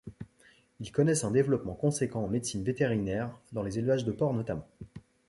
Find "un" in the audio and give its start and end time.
1.25-1.29